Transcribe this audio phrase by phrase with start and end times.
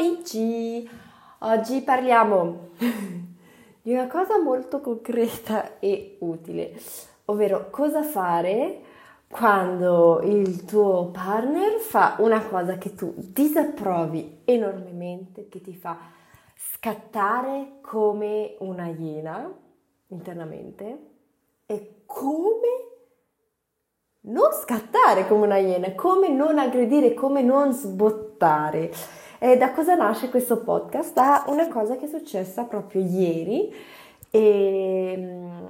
[0.00, 0.88] amici!
[1.40, 2.70] Oggi parliamo
[3.82, 6.72] di una cosa molto concreta e utile,
[7.26, 8.80] ovvero cosa fare
[9.28, 15.98] quando il tuo partner fa una cosa che tu disapprovi enormemente, che ti fa
[16.54, 19.52] scattare come una iena
[20.08, 21.08] internamente
[21.66, 22.88] e come
[24.22, 28.92] non scattare come una iena, come non aggredire, come non sbottare.
[29.42, 31.14] E da cosa nasce questo podcast?
[31.14, 33.74] Da una cosa che è successa proprio ieri
[34.30, 35.66] e mm,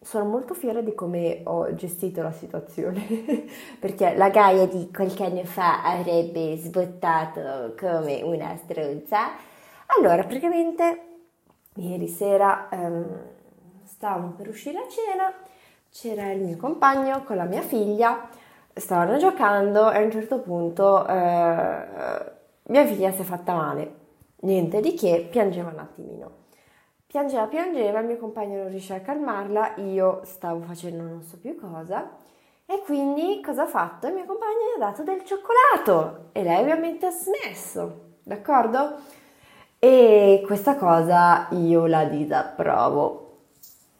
[0.00, 3.04] sono molto fiera di come ho gestito la situazione
[3.80, 9.30] perché la Gaia di qualche anno fa avrebbe sbottato come una struzza.
[9.98, 11.00] Allora, praticamente
[11.74, 13.04] ieri sera um,
[13.82, 15.34] stavamo per uscire a cena
[15.90, 18.28] c'era il mio compagno con la mia figlia,
[18.72, 22.40] stavano giocando e a un certo punto eh,
[22.72, 23.96] mia figlia si è fatta male.
[24.40, 26.30] Niente di che, piangeva un attimino.
[27.06, 31.54] Piangeva, piangeva, il mio compagno non riusciva a calmarla, io stavo facendo non so più
[31.60, 32.16] cosa
[32.64, 34.06] e quindi cosa ha fatto?
[34.06, 38.94] Il mio compagno gli ha dato del cioccolato e lei ovviamente ha smesso, d'accordo?
[39.78, 43.40] E questa cosa io la disapprovo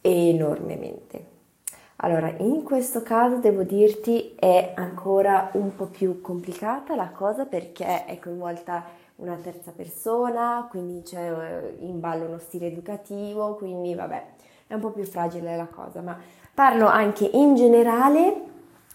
[0.00, 1.31] enormemente.
[2.04, 8.06] Allora, in questo caso devo dirti è ancora un po' più complicata la cosa perché
[8.06, 8.84] è coinvolta
[9.16, 14.24] una terza persona, quindi c'è eh, in ballo uno stile educativo, quindi vabbè,
[14.66, 16.18] è un po' più fragile la cosa, ma
[16.52, 18.46] parlo anche in generale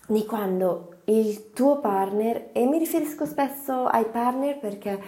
[0.05, 5.01] di quando il tuo partner, e mi riferisco spesso ai partner perché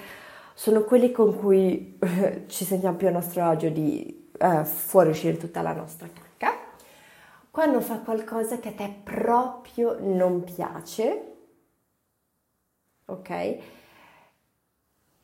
[0.53, 1.99] sono quelli con cui
[2.47, 6.28] ci sentiamo più a nostro agio di eh, fuoriuscire tutta la nostra cacca
[7.59, 11.35] quando fa qualcosa che a te proprio non piace,
[13.03, 13.29] ok?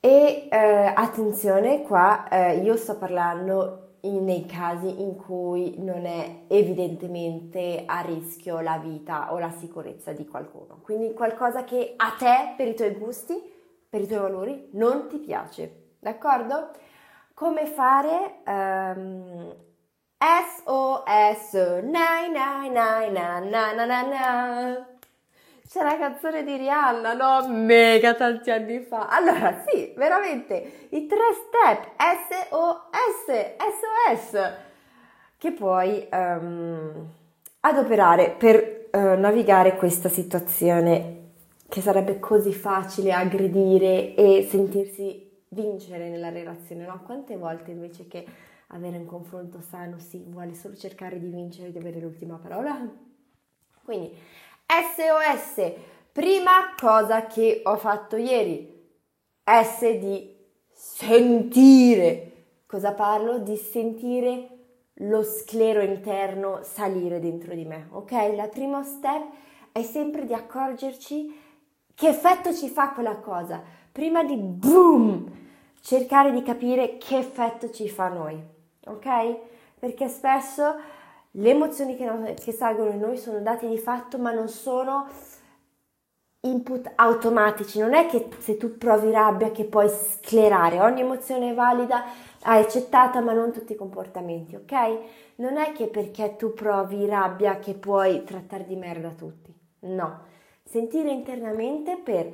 [0.02, 6.42] E eh, attenzione qua, eh, io sto parlando in, nei casi in cui non è
[6.50, 10.82] evidentemente a rischio la vita o la sicurezza di qualcuno.
[10.82, 13.42] Quindi qualcosa che a te, per i tuoi gusti,
[13.88, 16.72] per i tuoi valori, non ti piace, d'accordo?
[17.34, 18.42] Come fare?
[18.46, 19.65] Um,
[20.26, 21.54] SOS,
[21.84, 24.88] nai nai nai na na na na na.
[25.70, 27.48] C'è la canzone di Rihanna, no?
[27.50, 29.08] Mega tanti anni fa.
[29.08, 31.92] Allora, sì, veramente, i tre step
[32.30, 33.56] SOS,
[34.18, 34.54] SOS,
[35.38, 37.08] che puoi um,
[37.60, 41.14] adoperare per uh, navigare questa situazione
[41.70, 47.02] che sarebbe così facile aggredire e sentirsi vincere nella relazione, no?
[47.06, 48.26] Quante volte invece che
[48.68, 52.78] avere un confronto sano si vuole solo cercare di vincere, di avere l'ultima parola.
[53.84, 54.16] Quindi
[54.66, 55.74] SOS,
[56.12, 58.74] prima cosa che ho fatto ieri,
[59.44, 60.36] S di
[60.72, 62.32] sentire.
[62.66, 63.40] Cosa parlo?
[63.40, 64.50] Di sentire
[65.00, 68.12] lo sclero interno salire dentro di me, ok?
[68.12, 69.24] Il primo step
[69.72, 71.44] è sempre di accorgerci
[71.94, 73.62] che effetto ci fa quella cosa,
[73.92, 75.32] prima di boom,
[75.86, 78.54] cercare di capire che effetto ci fa a noi
[78.86, 79.38] ok?
[79.80, 80.76] Perché spesso
[81.32, 85.08] le emozioni che, che salgono in noi sono dati di fatto, ma non sono
[86.42, 87.80] input automatici.
[87.80, 92.04] Non è che se tu provi rabbia che puoi sclerare, ogni emozione è valida,
[92.44, 95.00] hai accettata, ma non tutti i comportamenti, ok?
[95.38, 99.54] Non è che perché tu provi rabbia che puoi trattare di merda tutti.
[99.80, 100.20] No,
[100.64, 102.32] sentire internamente per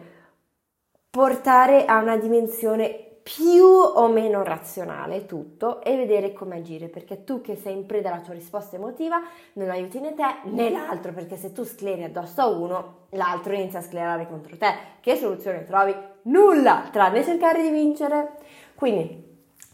[1.09, 7.41] portare a una dimensione più o meno razionale tutto e vedere come agire, perché tu
[7.41, 9.21] che sei in preda alla tua risposta emotiva
[9.53, 13.79] non aiuti né te né l'altro, perché se tu scleri addosso a uno, l'altro inizia
[13.79, 14.73] a sclerare contro te.
[14.99, 15.95] Che soluzione trovi?
[16.23, 18.37] Nulla, tranne cercare di vincere.
[18.75, 19.23] Quindi,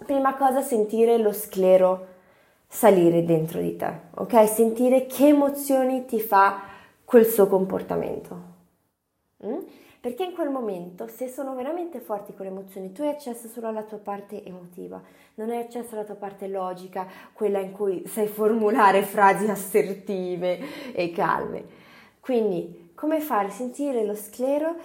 [0.05, 2.15] prima cosa, sentire lo sclero
[2.67, 4.47] salire dentro di te, ok?
[4.47, 6.61] Sentire che emozioni ti fa
[7.05, 8.55] quel suo comportamento.
[9.45, 9.59] Mm?
[10.07, 13.83] Perché in quel momento, se sono veramente forti quelle emozioni, tu hai accesso solo alla
[13.83, 15.01] tua parte emotiva,
[15.33, 21.11] non hai accesso alla tua parte logica, quella in cui sai formulare frasi assertive e
[21.11, 21.65] calme.
[22.21, 23.49] Quindi, come fare?
[23.49, 24.77] Sentire lo sclero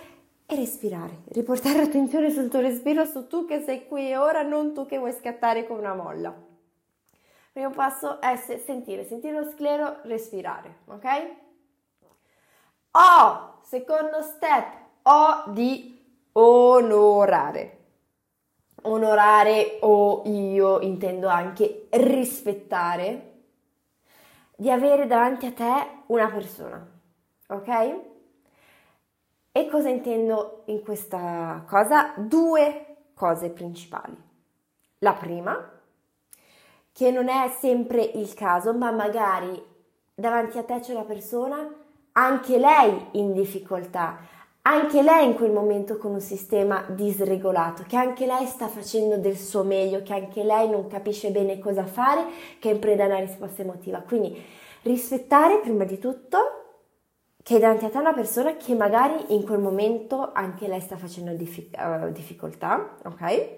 [0.44, 4.74] e respirare, riportare l'attenzione sul tuo respiro, su tu che sei qui e ora, non
[4.74, 6.34] tu che vuoi scattare come una molla.
[7.52, 11.06] Primo passo è sentire, sentire lo sclero, respirare, ok?
[12.90, 15.98] Oh, secondo step, o di
[16.32, 17.78] onorare.
[18.82, 23.30] Onorare o io intendo anche rispettare
[24.56, 26.84] di avere davanti a te una persona,
[27.48, 28.00] ok?
[29.52, 32.14] E cosa intendo in questa cosa?
[32.16, 34.16] Due cose principali.
[34.98, 35.80] La prima,
[36.92, 39.62] che non è sempre il caso, ma magari
[40.14, 41.68] davanti a te c'è una persona,
[42.12, 44.18] anche lei in difficoltà,
[44.62, 49.36] anche lei in quel momento con un sistema disregolato, che anche lei sta facendo del
[49.36, 52.24] suo meglio, che anche lei non capisce bene cosa fare,
[52.60, 54.00] che è in preda a una risposta emotiva.
[54.00, 54.40] Quindi
[54.82, 56.58] rispettare prima di tutto
[57.42, 61.32] che davanti a te una persona che magari in quel momento anche lei sta facendo
[61.32, 63.48] diffi- uh, difficoltà, ok?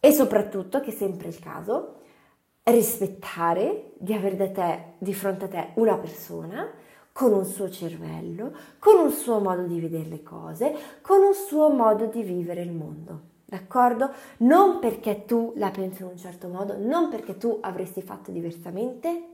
[0.00, 1.94] E soprattutto, che è sempre il caso,
[2.64, 6.70] rispettare di avere da te, di fronte a te una persona
[7.18, 10.72] con un suo cervello, con un suo modo di vedere le cose,
[11.02, 13.22] con un suo modo di vivere il mondo.
[13.44, 14.12] D'accordo?
[14.38, 19.30] Non perché tu la pensi in un certo modo, non perché tu avresti fatto diversamente,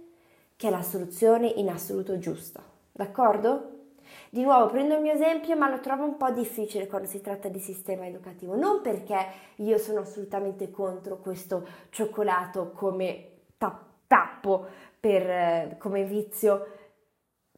[0.57, 2.63] che è la soluzione in assoluto giusta.
[2.91, 3.73] D'accordo?
[4.31, 7.49] Di nuovo prendo il mio esempio, ma lo trovo un po' difficile quando si tratta
[7.49, 9.27] di sistema educativo, non perché
[9.57, 13.29] io sono assolutamente contro questo cioccolato come
[14.07, 14.67] tappo
[14.99, 16.83] per, eh, come vizio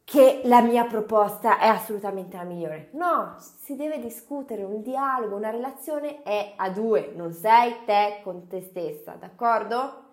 [0.09, 2.91] che la mia proposta è assolutamente la migliore.
[2.93, 8.47] No, si deve discutere, un dialogo, una relazione è a due, non sei te con
[8.47, 10.05] te stessa, d'accordo?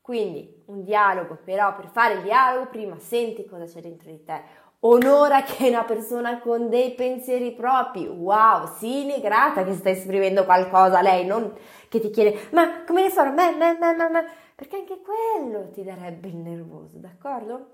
[0.00, 4.42] Quindi un dialogo, però per fare il dialogo prima senti cosa c'è dentro di te.
[4.80, 8.08] Onora che è una persona con dei pensieri propri.
[8.08, 11.54] Wow, sii grata che stai esprimendo qualcosa a lei, non
[11.88, 13.30] che ti chiede ma come ne farò?
[13.30, 14.24] Beh, beh, beh, beh,
[14.56, 17.66] perché anche quello ti darebbe il nervoso, d'accordo?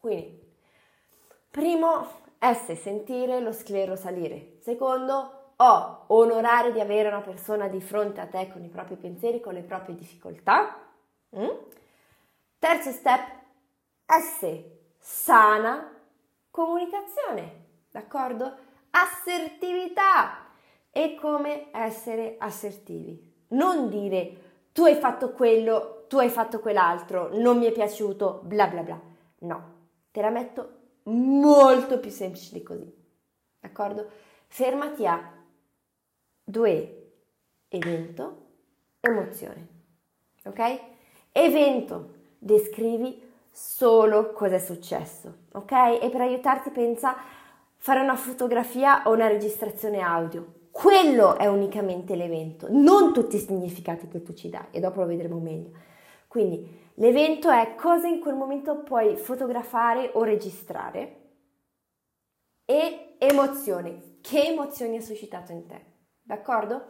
[0.00, 0.48] Quindi,
[1.50, 2.06] primo,
[2.38, 4.56] S, sentire lo sclero salire.
[4.60, 9.40] Secondo, O, onorare di avere una persona di fronte a te con i propri pensieri,
[9.40, 10.74] con le proprie difficoltà.
[11.36, 11.48] Mm?
[12.58, 13.20] Terzo step,
[14.06, 14.62] S,
[14.96, 15.94] sana
[16.50, 18.54] comunicazione, d'accordo?
[18.90, 20.46] Assertività
[20.90, 23.44] e come essere assertivi.
[23.48, 28.66] Non dire tu hai fatto quello, tu hai fatto quell'altro, non mi è piaciuto, bla
[28.66, 29.00] bla bla.
[29.40, 29.74] No,
[30.10, 30.79] te la metto
[31.10, 32.92] molto più semplice di così,
[33.60, 34.08] d'accordo?
[34.46, 35.32] Fermati a
[36.42, 37.12] due
[37.68, 38.46] evento,
[39.00, 39.68] emozione,
[40.44, 40.80] ok?
[41.32, 45.72] Evento, descrivi solo cosa è successo, ok?
[46.00, 47.14] E per aiutarti pensa
[47.76, 50.58] fare una fotografia o una registrazione audio.
[50.70, 55.06] Quello è unicamente l'evento, non tutti i significati che tu ci dai e dopo lo
[55.06, 55.70] vedremo meglio.
[56.30, 61.16] Quindi l'evento è cosa in quel momento puoi fotografare o registrare
[62.64, 65.80] e emozione, che emozioni ha suscitato in te,
[66.22, 66.84] d'accordo?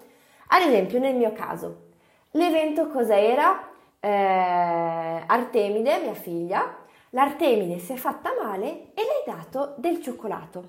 [0.49, 1.93] Ad esempio nel mio caso,
[2.33, 3.67] l'evento cosa era?
[3.99, 6.77] eh, Artemide, mia figlia,
[7.11, 10.69] l'Artemide si è fatta male e le hai dato del cioccolato.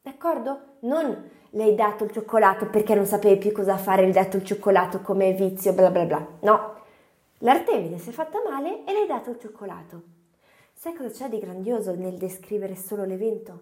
[0.00, 0.76] D'accordo?
[0.80, 4.38] Non le hai dato il cioccolato perché non sapevi più cosa fare, le hai dato
[4.38, 6.26] il cioccolato come vizio, bla bla bla.
[6.40, 6.77] No,
[7.38, 10.02] l'Artemide si è fatta male e le hai dato il cioccolato.
[10.72, 13.60] Sai cosa c'è di grandioso nel descrivere solo l'evento?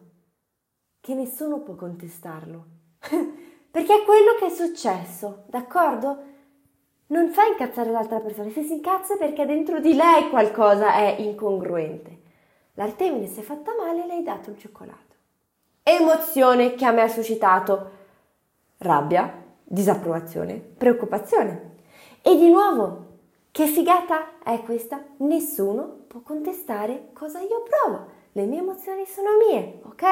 [1.01, 2.67] Che nessuno può contestarlo.
[3.71, 6.35] perché è quello che è successo, d'accordo?
[7.09, 11.17] non fa incazzare l'altra persona, se si incazza è perché dentro di lei qualcosa è
[11.19, 12.23] incongruente.
[12.75, 15.15] L'artemide si è fatta male e le hai dato il cioccolato.
[15.83, 17.91] Emozione che a me ha suscitato
[18.79, 21.75] rabbia, disapprovazione, preoccupazione.
[22.23, 23.16] E di nuovo,
[23.57, 25.03] che figata è questa?
[25.21, 28.07] Nessuno può contestare cosa io provo.
[28.33, 30.05] Le mie emozioni sono mie, ok?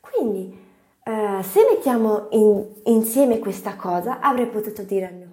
[0.00, 0.58] Quindi,
[1.04, 5.28] eh, se mettiamo in, insieme questa cosa, avrei potuto dire al mio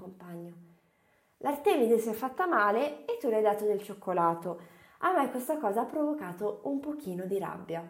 [1.38, 4.60] L'Artemide si è fatta male e tu le hai dato del cioccolato.
[5.00, 7.84] A me questa cosa ha provocato un pochino di rabbia.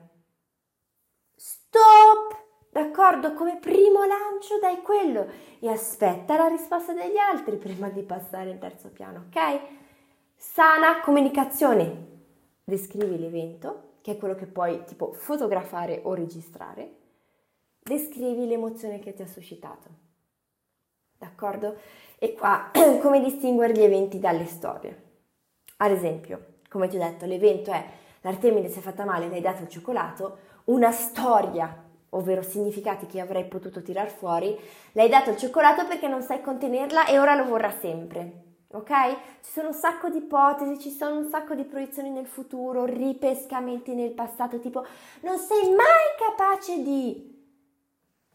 [1.35, 2.46] Stop!
[2.77, 3.33] D'accordo?
[3.33, 5.25] Come primo lancio dai quello
[5.59, 9.59] e aspetta la risposta degli altri prima di passare al terzo piano, ok?
[10.35, 12.05] Sana comunicazione.
[12.63, 16.91] Descrivi l'evento, che è quello che puoi tipo fotografare o registrare.
[17.79, 19.89] Descrivi l'emozione che ti ha suscitato.
[21.17, 21.77] D'accordo?
[22.19, 22.69] E qua
[23.01, 25.05] come distinguere gli eventi dalle storie?
[25.77, 27.83] Ad esempio, come ti ho detto, l'evento è
[28.21, 33.19] l'Artemide si è fatta male, le hai dato il cioccolato, una storia, ovvero significati che
[33.19, 34.57] avrei potuto tirar fuori,
[34.91, 38.43] le hai dato il cioccolato perché non sai contenerla e ora lo vorrà sempre.
[38.69, 38.91] Ok?
[39.43, 43.93] Ci sono un sacco di ipotesi, ci sono un sacco di proiezioni nel futuro, ripescamenti
[43.93, 44.85] nel passato, tipo
[45.21, 47.35] non sei mai capace di...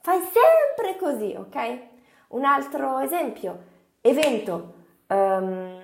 [0.01, 1.91] Fai sempre così, ok?
[2.29, 3.71] Un altro esempio,
[4.05, 4.75] Evento.
[5.07, 5.81] Um,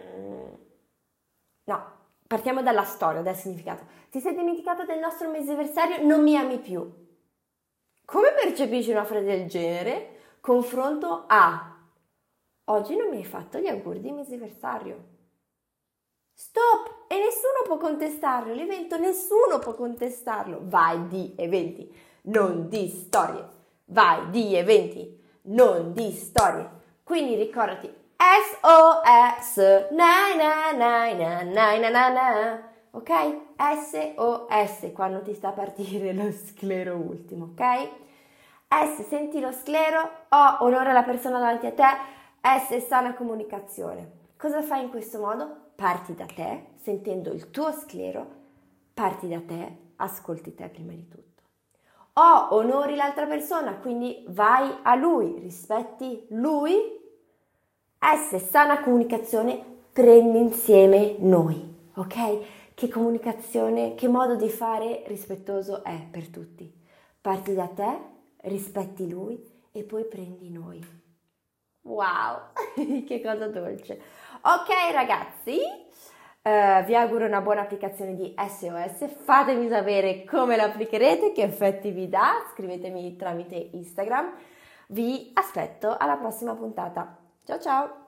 [1.65, 1.85] no,
[2.27, 3.85] partiamo dalla storia, dal significato.
[4.11, 6.05] Ti sei dimenticato del nostro mesiversario?
[6.05, 7.07] Non mi ami più.
[8.11, 10.21] Come percepisci una frase del genere?
[10.41, 11.77] Confronto a
[12.65, 15.05] oggi non mi hai fatto gli auguri di mesiversario.
[16.33, 17.05] Stop!
[17.07, 20.61] E nessuno può contestarlo, l'evento nessuno può contestarlo.
[20.63, 23.47] Vai di eventi, non di storie.
[23.85, 26.67] Vai di eventi, non di storie.
[27.05, 29.59] Quindi ricordati SOS,
[29.91, 32.68] na na na na na na na na,
[32.99, 33.11] ok?
[33.57, 37.89] SOS quando ti sta a partire lo sclero ultimo, ok?
[38.69, 41.85] S, senti lo sclero, O, onora la persona davanti a te,
[42.43, 44.17] S, sana comunicazione.
[44.37, 45.67] Cosa fai in questo modo?
[45.75, 48.27] Parti da te, sentendo il tuo sclero,
[48.93, 51.43] parti da te, ascolti te prima di tutto.
[52.15, 56.75] O, onori l'altra persona, quindi vai a lui, rispetti lui
[58.01, 62.58] S, sana comunicazione, prendi insieme noi, ok?
[62.79, 66.73] Che comunicazione, che modo di fare rispettoso è per tutti.
[67.21, 67.99] Parti da te,
[68.43, 69.37] rispetti lui
[69.73, 70.81] e poi prendi noi.
[71.81, 72.53] Wow,
[73.05, 74.01] che cosa dolce.
[74.43, 81.33] Ok ragazzi, uh, vi auguro una buona applicazione di SOS, fatemi sapere come lo applicherete,
[81.33, 84.35] che effetti vi dà, scrivetemi tramite Instagram.
[84.91, 87.19] Vi aspetto alla prossima puntata.
[87.45, 88.08] Ciao ciao!